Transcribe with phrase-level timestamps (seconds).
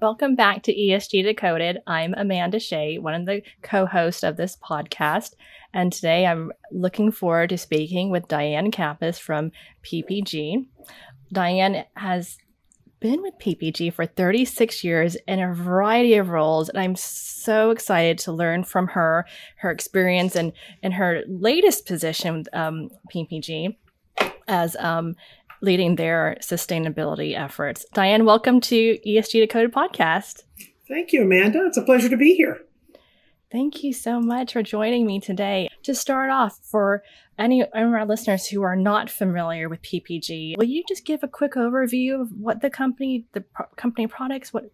[0.00, 1.78] Welcome back to ESG Decoded.
[1.84, 5.34] I'm Amanda Shea, one of the co hosts of this podcast.
[5.74, 9.50] And today I'm looking forward to speaking with Diane Kappas from
[9.82, 10.66] PPG.
[11.32, 12.38] Diane has
[13.00, 18.18] been with PPG for 36 years in a variety of roles, and I'm so excited
[18.18, 19.26] to learn from her,
[19.56, 23.74] her experience, and, and her latest position with um, PPG
[24.46, 25.16] as um,
[25.60, 27.84] leading their sustainability efforts.
[27.94, 30.42] Diane, welcome to ESG Decoded podcast.
[30.86, 31.66] Thank you, Amanda.
[31.66, 32.60] It's a pleasure to be here.
[33.50, 35.70] Thank you so much for joining me today.
[35.84, 37.02] To start off, for
[37.38, 41.28] any of our listeners who are not familiar with PPG, will you just give a
[41.28, 44.70] quick overview of what the company, the pro- company products, what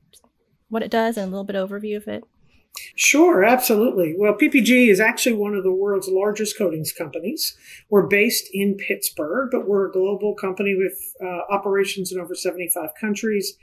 [0.71, 2.25] what it does, and a little bit overview of it?
[2.97, 4.15] Sure, absolutely.
[4.17, 7.57] Well, PPG is actually one of the world's largest coatings companies.
[7.89, 12.91] We're based in Pittsburgh, but we're a global company with uh, operations in over 75
[13.01, 13.57] countries.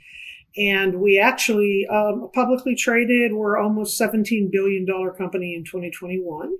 [0.56, 3.32] And we actually um, publicly traded.
[3.32, 6.52] We're almost $17 billion company in 2021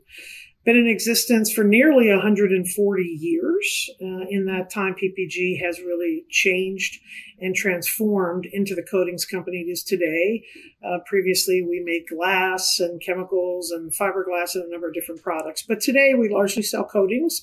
[0.65, 3.91] been in existence for nearly 140 years.
[4.01, 7.01] Uh, in that time, PPG has really changed
[7.41, 10.45] and transformed into the coatings company it is today.
[10.85, 15.63] Uh, previously, we made glass and chemicals and fiberglass and a number of different products.
[15.63, 17.43] But today, we largely sell coatings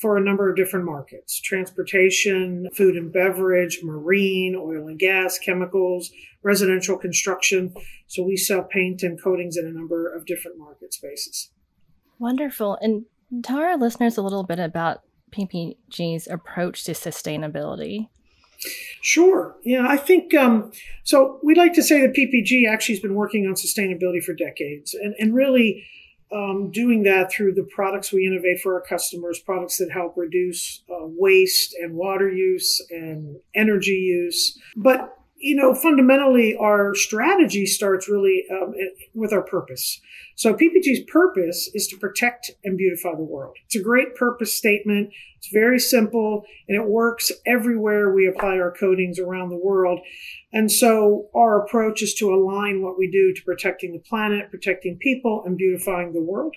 [0.00, 6.10] for a number of different markets transportation, food and beverage, marine, oil and gas, chemicals,
[6.42, 7.74] residential construction.
[8.06, 11.50] So we sell paint and coatings in a number of different market spaces.
[12.20, 12.78] Wonderful.
[12.80, 13.06] And
[13.42, 15.00] tell our listeners a little bit about
[15.32, 18.08] PPG's approach to sustainability.
[19.00, 19.56] Sure.
[19.64, 20.70] Yeah, I think um,
[21.02, 21.40] so.
[21.42, 25.14] We'd like to say that PPG actually has been working on sustainability for decades and,
[25.18, 25.86] and really
[26.30, 30.82] um, doing that through the products we innovate for our customers, products that help reduce
[30.90, 34.58] uh, waste and water use and energy use.
[34.76, 38.74] But you know, fundamentally, our strategy starts really um,
[39.14, 39.98] with our purpose.
[40.36, 43.56] So PPG's purpose is to protect and beautify the world.
[43.64, 45.10] It's a great purpose statement.
[45.38, 50.00] It's very simple and it works everywhere we apply our coatings around the world.
[50.52, 54.98] And so our approach is to align what we do to protecting the planet, protecting
[55.00, 56.54] people, and beautifying the world.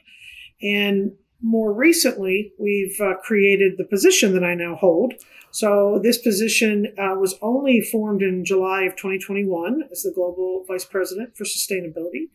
[0.62, 5.14] And more recently, we've uh, created the position that I now hold.
[5.52, 10.86] So this position uh, was only formed in July of 2021 as the Global Vice
[10.86, 12.30] President for Sustainability.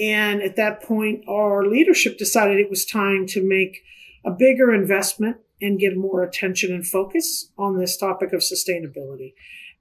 [0.00, 3.82] And at that point, our leadership decided it was time to make
[4.24, 9.34] a bigger investment and give more attention and focus on this topic of sustainability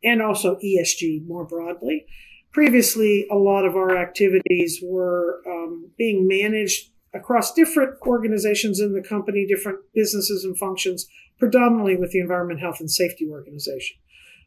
[0.04, 2.06] and also ESG more broadly.
[2.52, 9.02] Previously, a lot of our activities were um, being managed across different organizations in the
[9.02, 11.08] company, different businesses and functions,
[11.40, 13.98] predominantly with the Environment, Health, and Safety Organization.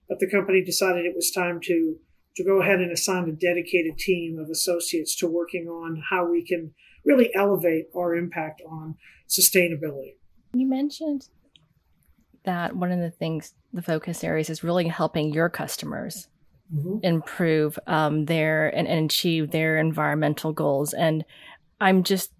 [0.08, 1.96] But the company decided it was time to
[2.36, 6.44] to go ahead and assign a dedicated team of associates to working on how we
[6.44, 6.72] can
[7.04, 8.94] really elevate our impact on
[9.28, 10.14] sustainability.
[10.54, 11.28] You mentioned
[12.44, 16.28] that one of the things, the focus areas, is really helping your customers
[16.74, 16.98] mm-hmm.
[17.02, 20.92] improve um, their and, and achieve their environmental goals.
[20.92, 21.24] And
[21.80, 22.30] I'm just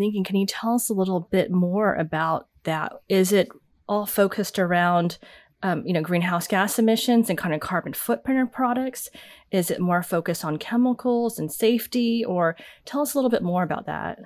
[0.00, 2.92] thinking, can you tell us a little bit more about that?
[3.08, 3.48] Is it
[3.88, 5.18] all focused around,
[5.62, 9.08] um, you know, greenhouse gas emissions and kind of carbon footprint of products?
[9.50, 12.24] Is it more focused on chemicals and safety?
[12.24, 14.18] Or tell us a little bit more about that.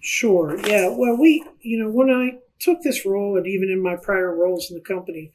[0.00, 0.58] Sure.
[0.66, 0.88] Yeah.
[0.88, 4.70] Well, we, you know, when I took this role and even in my prior roles
[4.70, 5.32] in the company,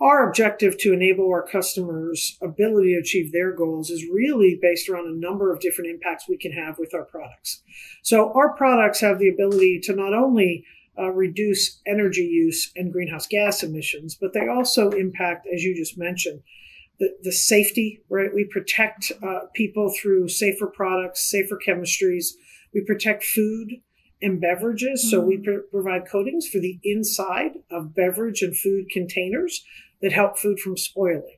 [0.00, 5.08] our objective to enable our customers' ability to achieve their goals is really based around
[5.08, 7.62] a number of different impacts we can have with our products.
[8.02, 10.64] So, our products have the ability to not only
[10.98, 15.98] uh, reduce energy use and greenhouse gas emissions, but they also impact, as you just
[15.98, 16.42] mentioned,
[16.98, 18.30] the, the safety, right?
[18.34, 22.30] We protect uh, people through safer products, safer chemistries.
[22.74, 23.74] We protect food
[24.20, 25.04] and beverages.
[25.04, 25.10] Mm-hmm.
[25.10, 29.64] So we pr- provide coatings for the inside of beverage and food containers
[30.02, 31.36] that help food from spoiling.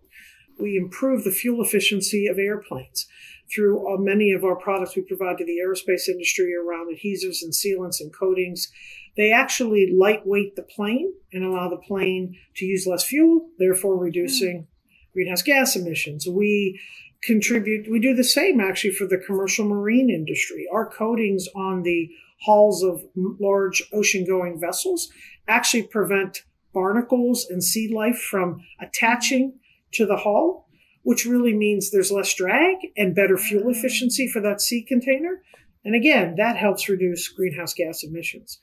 [0.59, 3.07] We improve the fuel efficiency of airplanes
[3.53, 7.53] through uh, many of our products we provide to the aerospace industry around adhesives and
[7.53, 8.71] sealants and coatings.
[9.17, 14.63] They actually lightweight the plane and allow the plane to use less fuel, therefore reducing
[14.63, 15.13] mm.
[15.13, 16.27] greenhouse gas emissions.
[16.29, 16.81] We
[17.23, 20.67] contribute, we do the same actually for the commercial marine industry.
[20.73, 22.09] Our coatings on the
[22.45, 25.11] hulls of large ocean going vessels
[25.49, 29.59] actually prevent barnacles and sea life from attaching
[29.93, 30.69] to the hull,
[31.03, 33.77] which really means there's less drag and better fuel mm.
[33.77, 35.43] efficiency for that sea container.
[35.85, 38.59] And again, that helps reduce greenhouse gas emissions.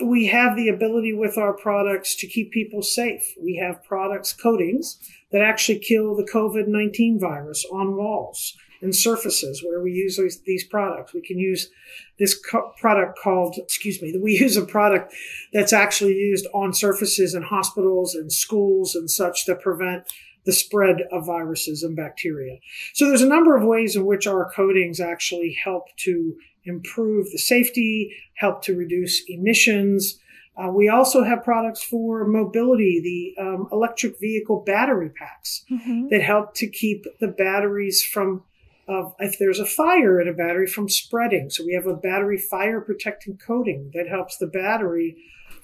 [0.00, 3.34] we have the ability with our products to keep people safe.
[3.42, 4.98] We have products, coatings,
[5.32, 10.40] that actually kill the COVID 19 virus on walls and surfaces where we use these,
[10.42, 11.12] these products.
[11.12, 11.70] We can use
[12.18, 15.14] this co- product called, excuse me, we use a product
[15.52, 20.04] that's actually used on surfaces in hospitals and schools and such to prevent
[20.44, 22.56] the spread of viruses and bacteria.
[22.94, 27.38] So there's a number of ways in which our coatings actually help to improve the
[27.38, 30.18] safety, help to reduce emissions.
[30.56, 36.08] Uh, we also have products for mobility, the um, electric vehicle battery packs mm-hmm.
[36.08, 38.42] that help to keep the batteries from,
[38.88, 41.50] uh, if there's a fire in a battery, from spreading.
[41.50, 45.16] So we have a battery fire protecting coating that helps the battery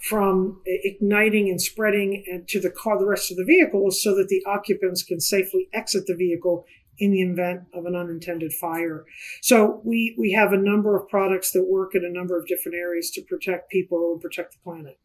[0.09, 4.45] from igniting and spreading to the car, the rest of the vehicle, so that the
[4.47, 6.67] occupants can safely exit the vehicle
[6.99, 9.05] in the event of an unintended fire.
[9.41, 12.77] So we, we have a number of products that work in a number of different
[12.77, 14.99] areas to protect people and protect the planet.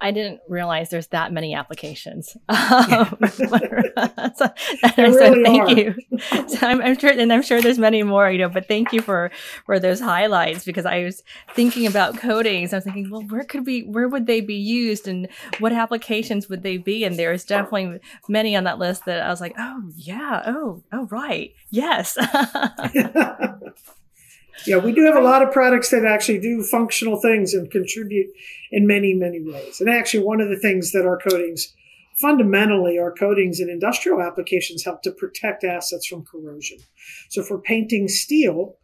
[0.00, 2.36] I didn't realize there's that many applications.
[2.50, 2.56] so,
[4.36, 4.50] so
[4.96, 5.70] really thank are.
[5.70, 5.94] you.
[6.48, 9.02] So I'm, I'm, sure, and I'm sure there's many more, you know, but thank you
[9.02, 9.30] for,
[9.66, 11.22] for those highlights because I was
[11.54, 12.72] thinking about coatings.
[12.72, 15.28] I was thinking, well, where could we, where would they be used and
[15.58, 17.04] what applications would they be?
[17.04, 20.42] And there's definitely many on that list that I was like, oh yeah.
[20.46, 21.52] Oh, oh, right.
[21.70, 22.16] Yes.
[24.66, 28.26] Yeah, we do have a lot of products that actually do functional things and contribute
[28.70, 29.80] in many, many ways.
[29.80, 31.72] And actually, one of the things that our coatings,
[32.20, 36.78] fundamentally, our coatings in industrial applications help to protect assets from corrosion.
[37.30, 38.76] So if we're painting steel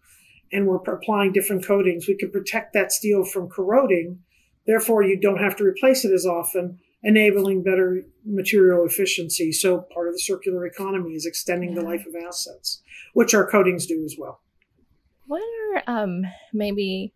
[0.52, 4.20] and we're applying different coatings, we can protect that steel from corroding.
[4.66, 9.52] Therefore, you don't have to replace it as often, enabling better material efficiency.
[9.52, 12.80] So part of the circular economy is extending the life of assets,
[13.12, 14.40] which our coatings do as well.
[15.26, 16.22] What are um
[16.52, 17.12] maybe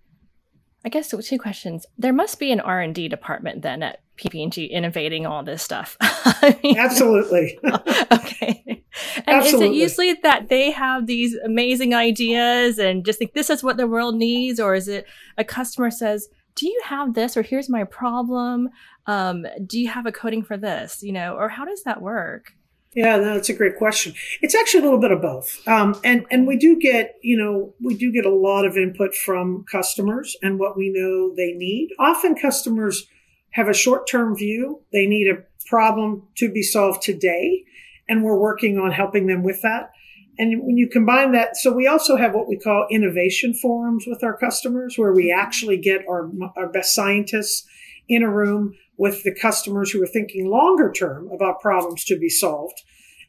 [0.85, 1.87] I guess two questions.
[1.99, 5.97] There must be an R and D department then at PP&G innovating all this stuff.
[6.01, 7.59] I mean, Absolutely.
[8.13, 8.85] okay.
[9.17, 9.67] And Absolutely.
[9.67, 13.77] is it usually that they have these amazing ideas and just think this is what
[13.77, 15.07] the world needs, or is it
[15.37, 18.69] a customer says, "Do you have this?" or "Here's my problem.
[19.07, 22.53] Um, do you have a coating for this?" You know, or how does that work?
[22.95, 24.15] Yeah, that's a great question.
[24.41, 27.75] It's actually a little bit of both, um, and and we do get you know
[27.83, 31.91] we do get a lot of input from customers and what we know they need.
[31.99, 33.07] Often customers
[33.51, 37.65] have a short term view; they need a problem to be solved today,
[38.09, 39.93] and we're working on helping them with that.
[40.39, 44.25] And when you combine that, so we also have what we call innovation forums with
[44.25, 47.67] our customers, where we actually get our our best scientists
[48.09, 52.29] in a room with the customers who are thinking longer term about problems to be
[52.29, 52.83] solved.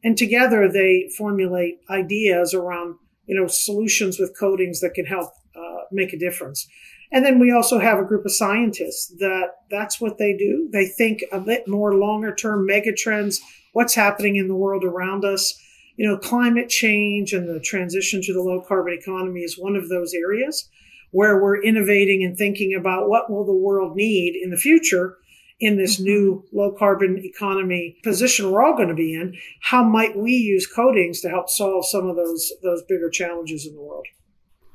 [0.03, 2.95] And together they formulate ideas around,
[3.27, 6.67] you know, solutions with coatings that can help uh, make a difference.
[7.11, 10.69] And then we also have a group of scientists that that's what they do.
[10.71, 13.39] They think a bit more longer term mega trends,
[13.73, 15.59] what's happening in the world around us.
[15.97, 19.89] You know, climate change and the transition to the low carbon economy is one of
[19.89, 20.69] those areas
[21.11, 25.17] where we're innovating and thinking about what will the world need in the future
[25.59, 26.05] in this mm-hmm.
[26.05, 30.65] new low carbon economy position we're all going to be in, how might we use
[30.65, 34.07] coatings to help solve some of those those bigger challenges in the world?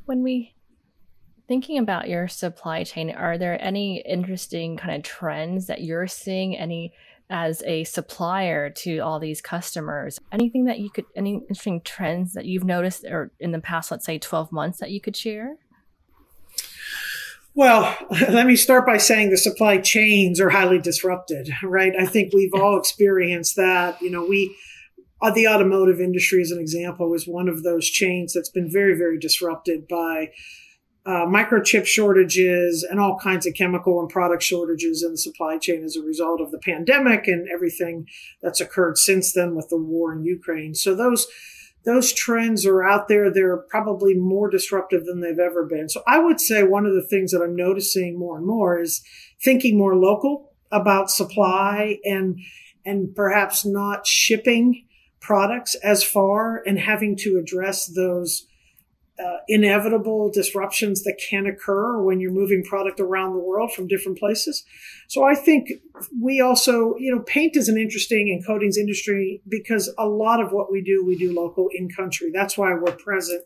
[0.05, 0.55] When we
[1.49, 6.57] thinking about your supply chain, are there any interesting kind of trends that you're seeing
[6.57, 6.93] any
[7.31, 10.19] as a supplier to all these customers?
[10.33, 14.05] Anything that you could any interesting trends that you've noticed or in the past let's
[14.05, 15.57] say 12 months that you could share?
[17.55, 21.93] Well, let me start by saying the supply chains are highly disrupted, right?
[21.99, 24.01] I think we've all experienced that.
[24.03, 24.57] You know, we,
[25.23, 28.97] uh, the automotive industry, as an example, is one of those chains that's been very,
[28.97, 30.31] very disrupted by
[31.07, 35.85] uh, microchip shortages and all kinds of chemical and product shortages in the supply chain
[35.85, 38.07] as a result of the pandemic and everything
[38.43, 40.75] that's occurred since then with the war in Ukraine.
[40.75, 41.27] So those
[41.85, 43.31] those trends are out there.
[43.31, 45.89] They're probably more disruptive than they've ever been.
[45.89, 49.03] So I would say one of the things that I'm noticing more and more is
[49.43, 52.39] thinking more local about supply and,
[52.85, 54.87] and perhaps not shipping
[55.21, 58.47] products as far and having to address those
[59.19, 64.19] uh, inevitable disruptions that can occur when you're moving product around the world from different
[64.19, 64.65] places.
[65.09, 65.69] So I think
[66.21, 70.51] we also, you know, paint is an interesting and coatings industry because a lot of
[70.53, 72.31] what we do, we do local in country.
[72.35, 73.45] That's why we're present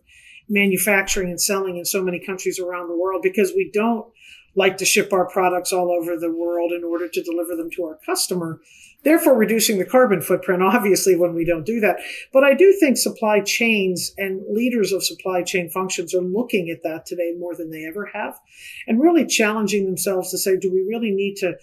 [0.49, 4.07] manufacturing and selling in so many countries around the world because we don't
[4.55, 7.85] like to ship our products all over the world in order to deliver them to
[7.85, 8.61] our customer,
[9.05, 11.99] therefore reducing the carbon footprint, obviously, when we don't do that.
[12.33, 16.83] But I do think supply chains and leaders of supply chain functions are looking at
[16.83, 18.39] that today more than they ever have
[18.87, 21.55] and really challenging themselves to say, do we really need to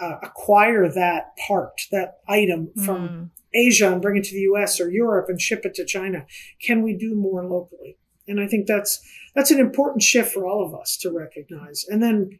[0.00, 3.30] uh, acquire that part, that item from mm.
[3.54, 6.26] Asia and bring it to the US or Europe and ship it to China?
[6.60, 7.96] Can we do more locally?
[8.26, 9.00] And I think that's
[9.34, 11.84] that's an important shift for all of us to recognize.
[11.88, 12.38] And then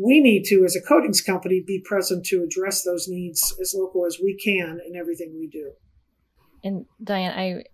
[0.00, 4.06] we need to, as a coatings company, be present to address those needs as local
[4.06, 5.72] as we can in everything we do.
[6.64, 7.64] And Diane, I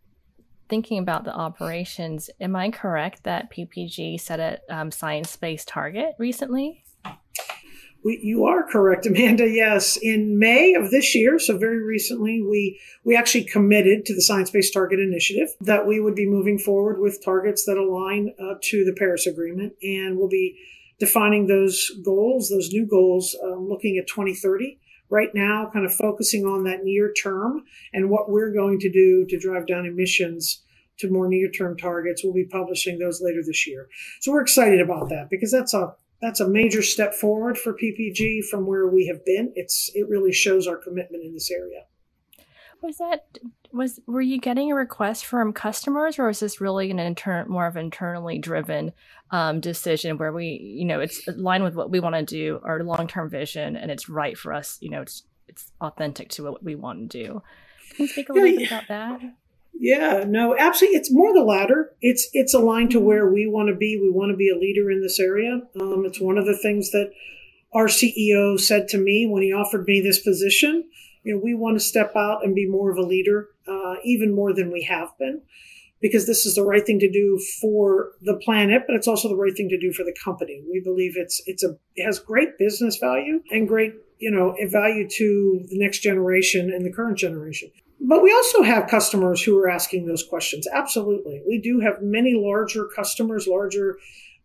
[0.68, 6.82] thinking about the operations, am I correct that PPG set a um, science-based target recently?
[8.04, 9.48] We, you are correct, Amanda.
[9.48, 14.22] Yes, in May of this year, so very recently, we we actually committed to the
[14.22, 18.54] Science Based Target Initiative that we would be moving forward with targets that align uh,
[18.62, 20.56] to the Paris Agreement, and we'll be
[20.98, 24.78] defining those goals, those new goals, um, looking at 2030.
[25.08, 27.62] Right now, kind of focusing on that near term
[27.92, 30.64] and what we're going to do to drive down emissions
[30.98, 32.24] to more near term targets.
[32.24, 33.88] We'll be publishing those later this year.
[34.20, 38.44] So we're excited about that because that's a that's a major step forward for PPG
[38.46, 39.52] from where we have been.
[39.54, 41.84] It's it really shows our commitment in this area.
[42.82, 43.38] Was that
[43.72, 47.66] was were you getting a request from customers, or was this really an intern more
[47.66, 48.92] of an internally driven
[49.30, 50.46] um, decision where we,
[50.78, 53.90] you know, it's aligned with what we want to do, our long term vision, and
[53.90, 54.78] it's right for us.
[54.80, 57.42] You know, it's it's authentic to what we want to do.
[57.94, 59.20] Can you speak a little yeah, bit about that?
[59.78, 60.98] Yeah, no, absolutely.
[60.98, 61.92] It's more the latter.
[62.00, 63.06] It's it's aligned to mm-hmm.
[63.06, 63.98] where we want to be.
[64.00, 65.60] We want to be a leader in this area.
[65.80, 67.10] Um, it's one of the things that
[67.74, 70.84] our CEO said to me when he offered me this position.
[71.26, 74.32] You know, we want to step out and be more of a leader, uh, even
[74.32, 75.42] more than we have been,
[76.00, 79.34] because this is the right thing to do for the planet, but it's also the
[79.34, 80.62] right thing to do for the company.
[80.70, 85.08] We believe it's it's a it has great business value and great you know value
[85.08, 87.72] to the next generation and the current generation.
[88.00, 90.68] But we also have customers who are asking those questions.
[90.72, 91.42] Absolutely.
[91.44, 93.98] We do have many larger customers, larger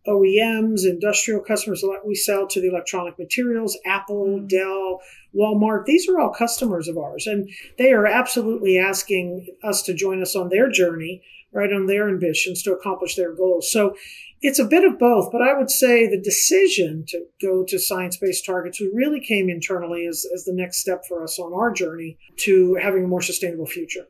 [0.06, 1.84] OEMs, industrial customers.
[2.04, 4.46] We sell to the electronic materials, Apple, mm-hmm.
[4.46, 5.00] Dell,
[5.34, 5.84] Walmart.
[5.86, 7.26] These are all customers of ours.
[7.26, 12.08] And they are absolutely asking us to join us on their journey, right, on their
[12.08, 13.70] ambitions to accomplish their goals.
[13.70, 13.94] So
[14.40, 18.16] it's a bit of both, but I would say the decision to go to science
[18.16, 22.18] based targets really came internally as, as the next step for us on our journey
[22.38, 24.06] to having a more sustainable future.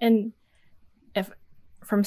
[0.00, 0.32] And
[1.14, 1.30] if
[1.84, 2.02] from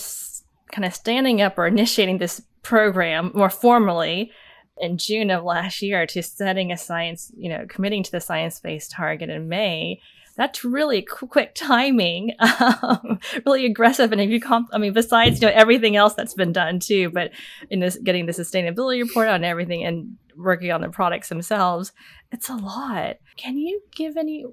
[0.72, 4.32] kind of standing up or initiating this program more formally
[4.78, 8.60] in June of last year to setting a science, you know, committing to the science
[8.60, 10.02] based target in May,
[10.36, 14.12] that's really quick timing, um, really aggressive.
[14.12, 17.12] And if you comp, I mean, besides you know everything else that's been done too,
[17.12, 17.32] but
[17.70, 21.92] in this getting the sustainability report on everything and working on the products themselves,
[22.32, 23.18] it's a lot.
[23.38, 24.46] Can you give any?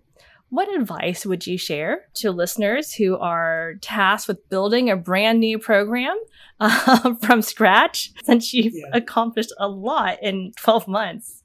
[0.50, 5.61] What advice would you share to listeners who are tasked with building a brand new
[5.61, 6.19] program
[6.61, 8.90] uh, from scratch since you've yeah.
[8.92, 11.45] accomplished a lot in 12 months?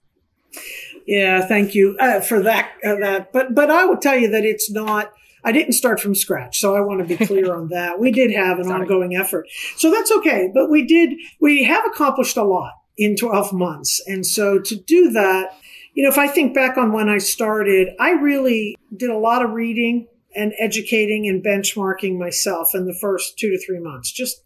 [1.05, 2.71] Yeah, thank you uh, for that.
[2.83, 5.12] Uh, that, but but I will tell you that it's not.
[5.43, 8.00] I didn't start from scratch, so I want to be clear on that.
[8.00, 8.81] We did have an Sorry.
[8.81, 10.50] ongoing effort, so that's okay.
[10.51, 11.17] But we did.
[11.39, 15.51] We have accomplished a lot in 12 months, and so to do that,
[15.95, 19.43] you know, if I think back on when I started, I really did a lot
[19.43, 24.11] of reading and educating and benchmarking myself in the first two to three months.
[24.11, 24.43] Just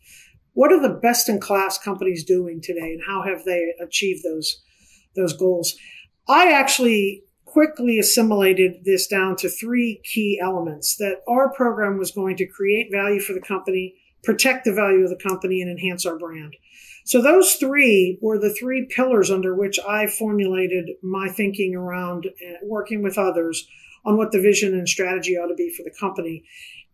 [0.54, 4.62] what are the best in class companies doing today, and how have they achieved those
[5.16, 5.76] those goals?
[6.28, 12.38] I actually quickly assimilated this down to three key elements that our program was going
[12.38, 16.20] to create value for the company, protect the value of the company, and enhance our
[16.20, 16.56] brand.
[17.06, 22.56] So those three were the three pillars under which I formulated my thinking around uh,
[22.64, 23.68] working with others
[24.06, 26.44] on what the vision and strategy ought to be for the company.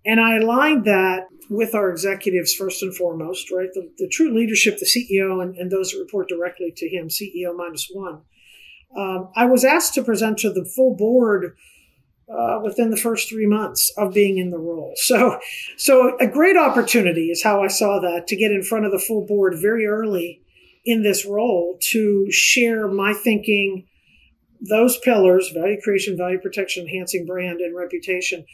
[0.06, 3.70] And I aligned that with our executives first and foremost, right?
[3.74, 7.56] The, the true leadership, the CEO, and, and those that report directly to him, CEO
[7.56, 8.22] minus one
[8.96, 11.56] um, I was asked to present to the full board
[12.30, 14.94] uh, within the first three months of being in the role.
[15.06, 15.40] So,
[15.78, 19.00] so a great opportunity is how I saw that to get in front of the
[19.00, 20.42] full board very early
[20.84, 23.88] in this role to share my thinking,
[24.60, 28.46] those pillars: value creation, value protection, enhancing brand and reputation,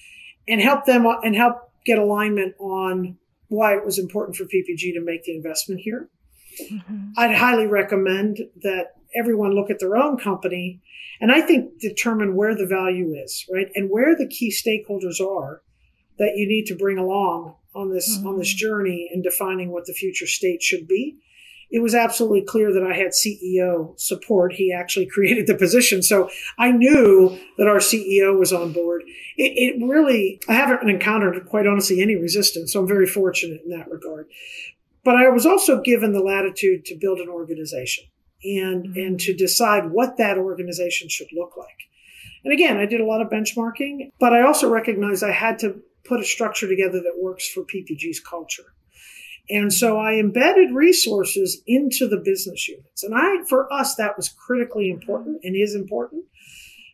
[0.48, 5.02] and help them and help get alignment on why it was important for PPG to
[5.02, 6.10] make the investment here.
[6.62, 7.12] Mm-hmm.
[7.18, 10.82] I'd highly recommend that everyone look at their own company
[11.22, 13.68] and I think determine where the value is, right?
[13.76, 15.62] And where the key stakeholders are
[16.18, 18.28] that you need to bring along on this mm-hmm.
[18.28, 21.18] on this journey in defining what the future state should be.
[21.74, 24.54] it was absolutely clear that I had CEO support.
[24.54, 26.02] He actually created the position.
[26.02, 29.04] So I knew that our CEO was on board.
[29.38, 32.74] It, it, really, I haven't encountered, quite honestly, any resistance.
[32.74, 34.28] So I'm very fortunate in that regard.
[35.06, 38.06] But I was also given the latitude to build an organization
[38.44, 39.00] and, mm-hmm.
[39.00, 41.68] and to decide what that organization should look like.
[42.44, 45.82] And again, I did a lot of benchmarking, but I also recognized I had to
[46.04, 48.74] put a structure together that works for PPG's culture.
[49.50, 53.04] And so I embedded resources into the business units.
[53.04, 56.26] And I, for us, that was critically important and is important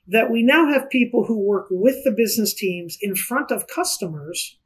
[0.08, 4.58] that we now have people who work with the business teams in front of customers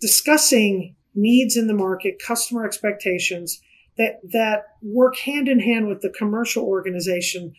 [0.00, 3.60] discussing needs in the market, customer expectations
[3.98, 7.52] that, that work hand in hand with the commercial organization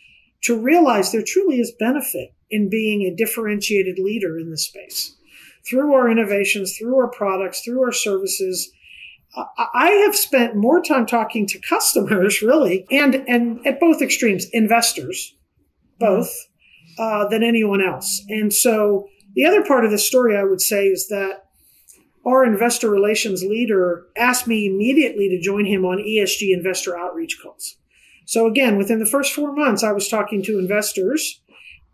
[0.44, 5.16] to realize there truly is benefit in being a differentiated leader in the space
[5.70, 8.72] through our innovations, through our products, through our services,
[9.34, 15.36] I have spent more time talking to customers, really, and and at both extremes, investors,
[16.00, 16.34] both,
[17.00, 18.24] uh, than anyone else.
[18.28, 21.46] And so the other part of the story, I would say, is that
[22.26, 27.78] our investor relations leader asked me immediately to join him on ESG investor outreach calls.
[28.26, 31.42] So again, within the first four months, I was talking to investors.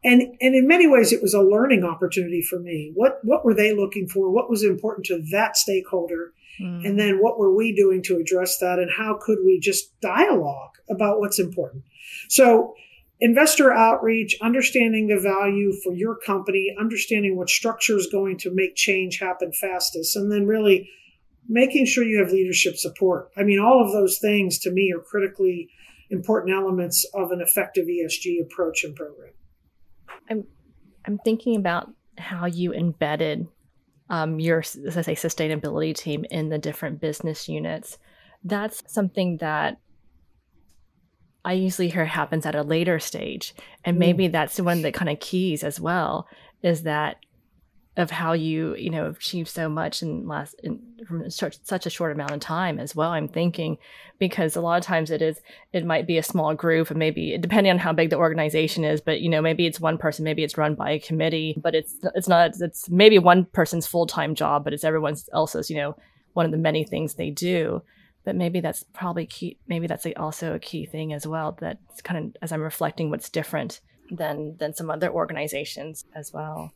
[0.03, 2.91] And, and in many ways, it was a learning opportunity for me.
[2.93, 4.29] What, what were they looking for?
[4.29, 6.33] What was important to that stakeholder?
[6.61, 6.85] Mm.
[6.85, 8.79] And then what were we doing to address that?
[8.79, 11.83] And how could we just dialogue about what's important?
[12.29, 12.75] So
[13.19, 18.75] investor outreach, understanding the value for your company, understanding what structure is going to make
[18.75, 20.89] change happen fastest, and then really
[21.47, 23.29] making sure you have leadership support.
[23.37, 25.69] I mean, all of those things to me are critically
[26.09, 29.33] important elements of an effective ESG approach and program.
[30.29, 30.45] I'm
[31.05, 33.47] I'm thinking about how you embedded
[34.09, 37.97] um, your, as I say, sustainability team in the different business units.
[38.43, 39.79] That's something that
[41.47, 43.55] I usually hear happens at a later stage.
[43.85, 44.33] And maybe mm.
[44.33, 46.27] that's one of the kind of keys as well
[46.61, 47.17] is that
[47.95, 51.89] of how you you know achieve so much in last in from such, such a
[51.89, 53.75] short amount of time as well i'm thinking
[54.19, 55.41] because a lot of times it is
[55.73, 59.01] it might be a small group and maybe depending on how big the organization is
[59.01, 61.95] but you know maybe it's one person maybe it's run by a committee but it's
[62.13, 65.95] it's not it's maybe one person's full-time job but it's everyone else's you know
[66.33, 67.81] one of the many things they do
[68.27, 72.25] but maybe that's probably key maybe that's also a key thing as well that's kind
[72.25, 73.79] of as i'm reflecting what's different
[74.11, 76.73] than than some other organizations as well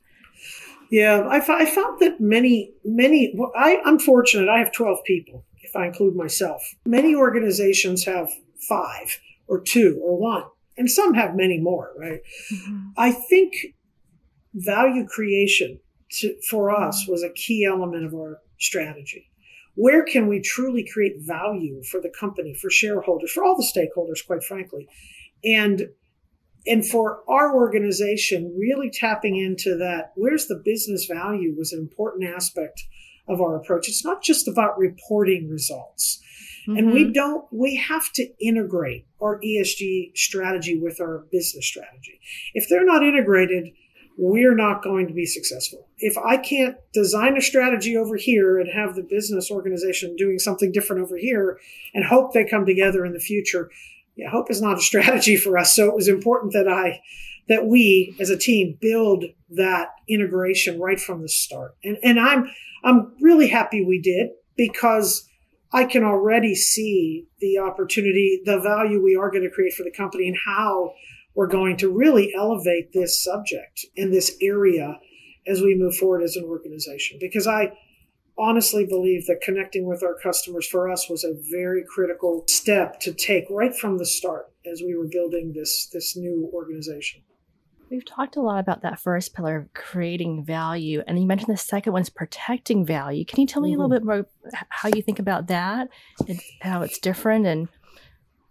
[0.91, 4.49] yeah, I, I found that many, many, I, I'm fortunate.
[4.49, 6.61] I have 12 people, if I include myself.
[6.85, 8.29] Many organizations have
[8.67, 10.43] five or two or one,
[10.77, 12.19] and some have many more, right?
[12.53, 12.89] Mm-hmm.
[12.97, 13.53] I think
[14.53, 15.79] value creation
[16.19, 19.30] to, for us was a key element of our strategy.
[19.75, 24.25] Where can we truly create value for the company, for shareholders, for all the stakeholders,
[24.25, 24.87] quite frankly?
[25.43, 25.89] And
[26.67, 32.29] and for our organization, really tapping into that, where's the business value was an important
[32.29, 32.83] aspect
[33.27, 33.87] of our approach.
[33.87, 36.21] It's not just about reporting results.
[36.67, 36.77] Mm-hmm.
[36.77, 37.13] And we mm-hmm.
[37.13, 42.19] don't, we have to integrate our ESG strategy with our business strategy.
[42.53, 43.69] If they're not integrated,
[44.23, 45.87] we're not going to be successful.
[45.97, 50.71] If I can't design a strategy over here and have the business organization doing something
[50.71, 51.59] different over here
[51.95, 53.71] and hope they come together in the future,
[54.15, 55.75] yeah, hope is not a strategy for us.
[55.75, 57.01] So it was important that I,
[57.49, 61.75] that we as a team build that integration right from the start.
[61.83, 62.47] And, and I'm,
[62.83, 65.27] I'm really happy we did because
[65.73, 69.89] I can already see the opportunity, the value we are going to create for the
[69.89, 70.93] company and how
[71.35, 74.99] we're going to really elevate this subject in this area
[75.47, 77.17] as we move forward as an organization.
[77.19, 77.71] Because I,
[78.37, 83.13] honestly believe that connecting with our customers for us was a very critical step to
[83.13, 87.21] take right from the start as we were building this this new organization.
[87.89, 91.57] We've talked a lot about that first pillar of creating value, and you mentioned the
[91.57, 93.25] second one's protecting value.
[93.25, 93.81] Can you tell me mm-hmm.
[93.81, 94.07] a little mm-hmm.
[94.07, 95.89] bit more how you think about that
[96.27, 97.67] and how it's different, and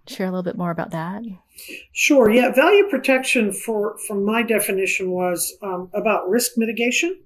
[0.06, 1.22] share a little bit more about that?
[1.92, 2.30] Sure.
[2.30, 7.18] Yeah, value protection for from my definition was um, about risk mitigation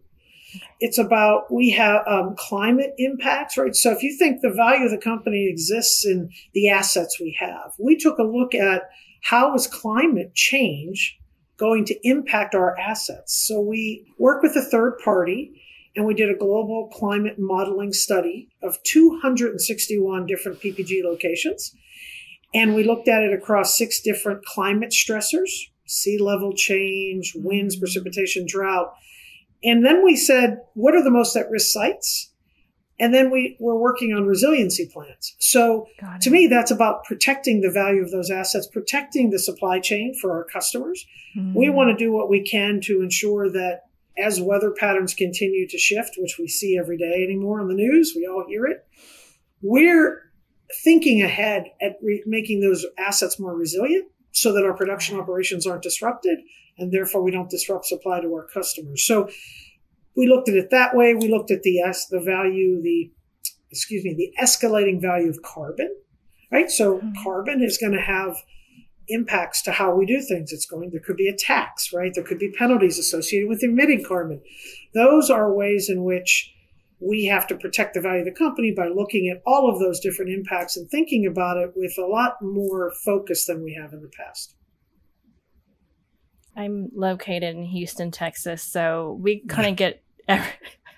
[0.81, 3.75] it's about we have um, climate impacts, right?
[3.75, 7.73] So if you think the value of the company exists in the assets we have,
[7.79, 8.83] we took a look at
[9.23, 11.19] how is climate change
[11.57, 13.35] going to impact our assets.
[13.47, 15.61] So we work with a third party
[15.97, 21.75] and we did a global climate modeling study of 261 different PPG locations.
[22.55, 25.51] And we looked at it across six different climate stressors,
[25.87, 28.95] sea level change, winds, precipitation, drought.
[29.63, 32.31] And then we said, what are the most at risk sites?
[33.01, 35.35] And then we, we're working on resiliency plans.
[35.41, 35.89] So
[36.21, 40.31] to me, that's about protecting the value of those assets, protecting the supply chain for
[40.31, 41.05] our customers.
[41.37, 41.59] Mm-hmm.
[41.59, 43.81] We want to do what we can to ensure that
[44.17, 48.13] as weather patterns continue to shift, which we see every day anymore on the news,
[48.15, 48.87] we all hear it.
[49.61, 50.31] We're
[50.83, 55.83] thinking ahead at re- making those assets more resilient so that our production operations aren't
[55.83, 56.39] disrupted
[56.79, 59.07] and therefore we don't disrupt supply to our customers.
[59.07, 59.29] So
[60.17, 61.15] we looked at it that way.
[61.15, 63.13] We looked at the S, the value, the
[63.71, 65.95] excuse me, the escalating value of carbon,
[66.53, 66.71] right?
[66.71, 67.23] So mm-hmm.
[67.23, 68.37] carbon is going to have
[69.09, 70.53] impacts to how we do things.
[70.53, 72.13] It's going there could be a tax, right?
[72.15, 74.41] There could be penalties associated with emitting carbon.
[74.95, 76.54] Those are ways in which
[77.05, 80.01] we have to protect the value of the company by looking at all of those
[80.01, 84.01] different impacts and thinking about it with a lot more focus than we have in
[84.01, 84.57] the past.
[86.57, 90.51] I'm located in Houston, Texas, so we kind of get every,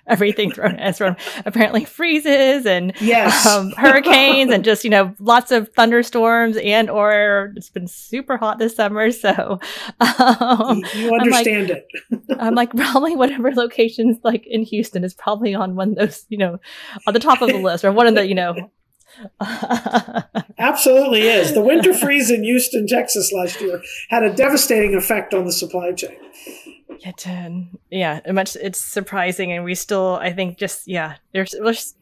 [0.17, 1.15] everything thrown at us from
[1.45, 3.45] apparently freezes and yes.
[3.45, 8.59] um, hurricanes and just you know lots of thunderstorms and or it's been super hot
[8.59, 9.59] this summer so
[9.99, 11.87] um, you understand I'm like,
[12.29, 16.25] it i'm like probably whatever locations like in houston is probably on one of those
[16.29, 16.59] you know
[17.05, 18.55] on the top of the list or one of the you know
[20.59, 21.53] Absolutely is.
[21.53, 25.91] The winter freeze in Houston, Texas last year had a devastating effect on the supply
[25.93, 26.17] chain.
[27.05, 27.77] It did.
[27.89, 28.55] Yeah, much.
[28.55, 31.15] It's surprising, and we still, I think, just yeah.
[31.31, 31.95] There's, there's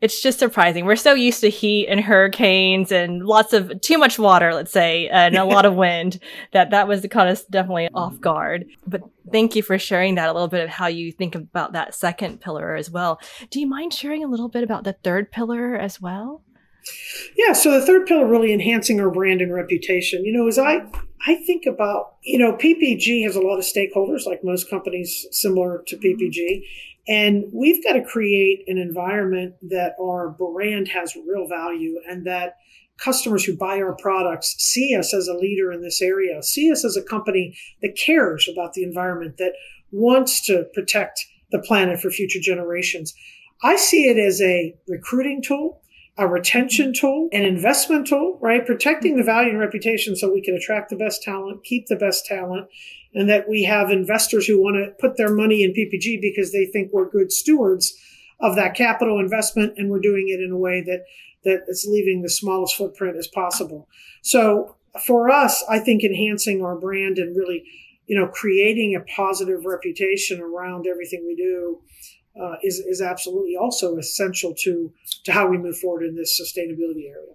[0.00, 0.84] it's just surprising.
[0.84, 5.08] We're so used to heat and hurricanes and lots of too much water, let's say,
[5.08, 6.20] and a lot of wind
[6.52, 8.66] that that was caught us definitely off guard.
[8.86, 11.94] But thank you for sharing that a little bit of how you think about that
[11.94, 13.20] second pillar as well.
[13.50, 16.42] Do you mind sharing a little bit about the third pillar as well?
[17.36, 20.24] Yeah, so the third pillar really enhancing our brand and reputation.
[20.24, 20.84] You know, as I
[21.26, 25.82] I think about, you know, PPG has a lot of stakeholders like most companies similar
[25.86, 26.22] to mm-hmm.
[26.22, 26.62] PPG,
[27.08, 32.56] and we've got to create an environment that our brand has real value and that
[32.98, 36.84] customers who buy our products see us as a leader in this area, see us
[36.84, 39.52] as a company that cares about the environment, that
[39.92, 43.14] wants to protect the planet for future generations.
[43.62, 45.82] I see it as a recruiting tool
[46.18, 48.64] a retention tool, an investment tool, right?
[48.64, 52.24] Protecting the value and reputation so we can attract the best talent, keep the best
[52.24, 52.68] talent,
[53.14, 56.66] and that we have investors who want to put their money in PPG because they
[56.66, 57.94] think we're good stewards
[58.40, 61.04] of that capital investment and we're doing it in a way that
[61.44, 63.88] that is leaving the smallest footprint as possible.
[64.22, 67.64] So for us, I think enhancing our brand and really,
[68.06, 71.80] you know, creating a positive reputation around everything we do
[72.40, 74.92] uh, is is absolutely also essential to
[75.24, 77.34] to how we move forward in this sustainability area.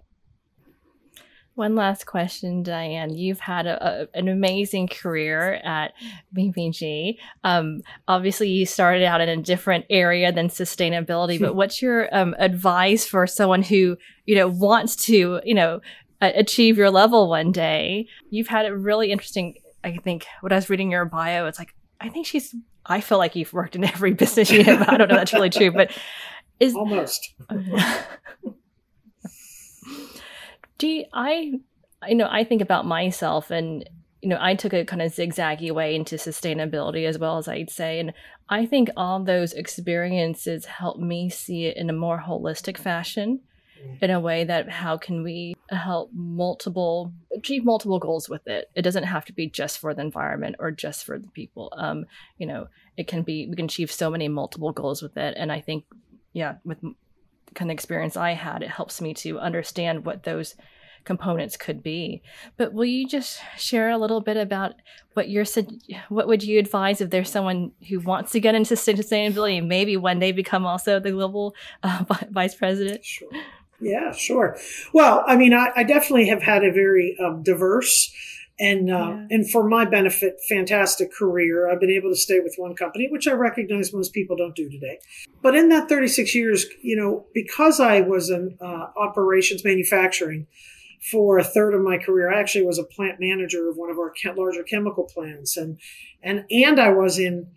[1.54, 3.14] One last question, Diane.
[3.14, 5.92] You've had a, a, an amazing career at
[6.34, 7.18] PPG.
[7.44, 12.34] Um, obviously, you started out in a different area than sustainability, but what's your um,
[12.38, 15.80] advice for someone who you know wants to you know
[16.22, 18.06] achieve your level one day?
[18.30, 19.56] You've had a really interesting.
[19.84, 23.18] I think when I was reading your bio, it's like I think she's I feel
[23.18, 24.88] like you've worked in every business unit.
[24.88, 25.92] I don't know if that's really true, but
[26.58, 27.34] is almost.
[30.78, 31.52] do you, I?
[32.08, 33.88] You know, I think about myself, and
[34.20, 37.70] you know, I took a kind of zigzaggy way into sustainability as well as I'd
[37.70, 38.12] say, and
[38.48, 43.40] I think all those experiences helped me see it in a more holistic fashion
[44.00, 48.70] in a way that how can we help multiple achieve multiple goals with it?
[48.74, 51.72] It doesn't have to be just for the environment or just for the people.
[51.76, 52.06] Um
[52.38, 55.34] you know it can be we can achieve so many multiple goals with it.
[55.36, 55.84] And i think
[56.32, 56.78] yeah with
[57.54, 60.54] kind of experience i had it helps me to understand what those
[61.04, 62.22] components could be.
[62.56, 64.74] But will you just share a little bit about
[65.14, 65.44] what you're
[66.08, 69.96] what would you advise if there's someone who wants to get into sustainability and maybe
[69.96, 73.04] one day become also the global uh, vice president?
[73.04, 73.28] Sure
[73.82, 74.56] yeah, sure.
[74.92, 78.12] Well, I mean, I, I definitely have had a very um, diverse
[78.60, 79.26] and uh, yeah.
[79.30, 81.68] and for my benefit, fantastic career.
[81.68, 84.70] I've been able to stay with one company, which I recognize most people don't do
[84.70, 84.98] today.
[85.42, 90.46] But in that 36 years, you know, because I was in uh, operations manufacturing
[91.10, 93.98] for a third of my career, I actually was a plant manager of one of
[93.98, 95.80] our larger chemical plants, and
[96.22, 97.48] and and I was in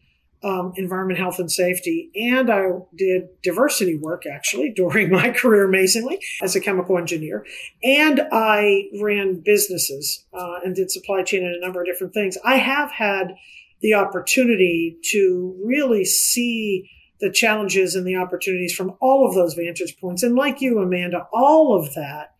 [0.45, 2.11] um, environment, health, and safety.
[2.15, 7.45] And I did diversity work actually during my career, amazingly, as a chemical engineer.
[7.83, 12.37] And I ran businesses uh, and did supply chain and a number of different things.
[12.45, 13.35] I have had
[13.81, 19.97] the opportunity to really see the challenges and the opportunities from all of those vantage
[19.99, 20.21] points.
[20.21, 22.35] And like you, Amanda, all of that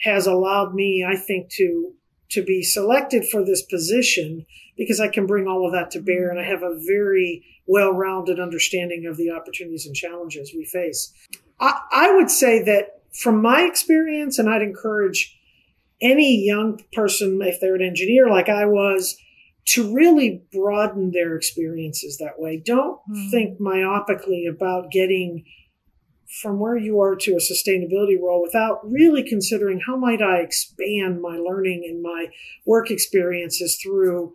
[0.00, 1.92] has allowed me, I think, to
[2.30, 6.30] to be selected for this position because I can bring all of that to bear
[6.30, 11.12] and I have a very well rounded understanding of the opportunities and challenges we face.
[11.60, 15.38] I, I, would say that from my experience, and I'd encourage
[16.00, 19.16] any young person, if they're an engineer like I was,
[19.66, 22.60] to really broaden their experiences that way.
[22.64, 23.30] Don't mm.
[23.30, 25.44] think myopically about getting
[26.40, 31.20] from where you are to a sustainability role without really considering how might I expand
[31.20, 32.28] my learning and my
[32.64, 34.32] work experiences through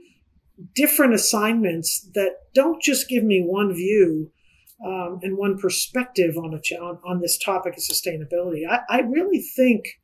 [0.75, 4.31] different assignments that don't just give me one view
[4.85, 8.61] um, and one perspective on, a, on, on this topic of sustainability.
[8.69, 9.99] I, I really think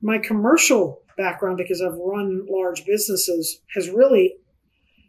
[0.00, 4.36] my commercial background, because I've run large businesses, has really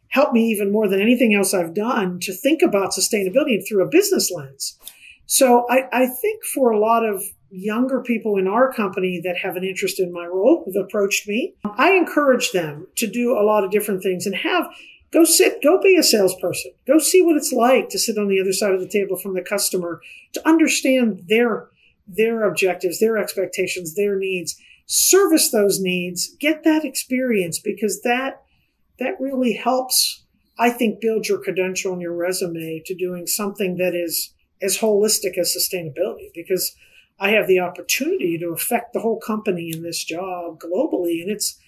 [0.10, 3.90] helped me even more than anything else I've done to think about sustainability through a
[3.90, 4.78] business lens.
[5.28, 9.56] So I, I think for a lot of younger people in our company that have
[9.56, 13.64] an interest in my role have approached me, I encourage them to do a lot
[13.64, 14.68] of different things and have
[15.12, 18.42] go sit, go be a salesperson, go see what it's like to sit on the
[18.42, 20.02] other side of the table from the customer
[20.34, 21.68] to understand their
[22.10, 28.44] their objectives, their expectations, their needs, service those needs, get that experience because that
[28.98, 30.24] that really helps
[30.60, 35.38] I think build your credential and your resume to doing something that is as holistic
[35.38, 36.76] as sustainability because
[37.20, 41.22] I have the opportunity to affect the whole company in this job globally.
[41.22, 41.60] And it's,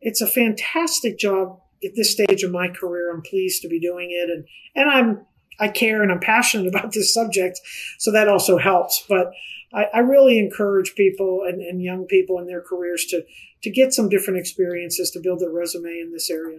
[0.00, 3.12] it's a fantastic job at this stage of my career.
[3.12, 4.30] I'm pleased to be doing it.
[4.30, 5.26] And, and I'm,
[5.60, 7.60] I care and I'm passionate about this subject.
[7.98, 9.04] So that also helps.
[9.08, 9.32] But
[9.72, 13.24] I, I really encourage people and, and young people in their careers to,
[13.62, 16.58] to get some different experiences to build their resume in this area.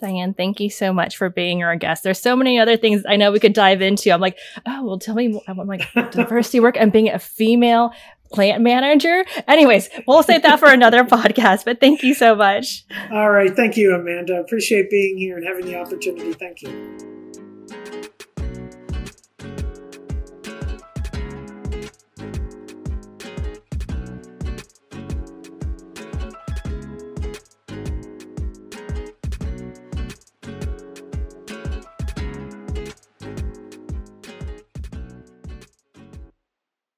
[0.00, 2.02] Diane, thank you so much for being our guest.
[2.02, 4.10] There's so many other things I know we could dive into.
[4.10, 5.42] I'm like, oh, well, tell me more.
[5.46, 5.82] I'm like,
[6.12, 7.92] diversity work and being a female
[8.32, 9.24] plant manager.
[9.48, 12.84] Anyways, we'll save that for another podcast, but thank you so much.
[13.10, 13.54] All right.
[13.54, 14.40] Thank you, Amanda.
[14.40, 16.32] Appreciate being here and having the opportunity.
[16.32, 17.09] Thank you.